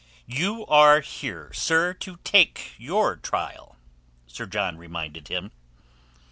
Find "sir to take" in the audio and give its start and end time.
1.53-2.73